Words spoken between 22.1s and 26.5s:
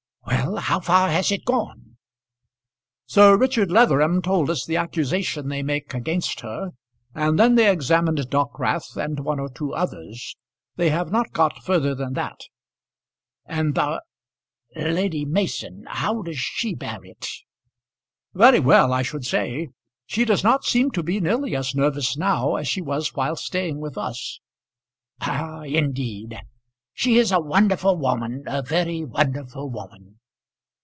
now, as she was while staying with us." "Ah! indeed.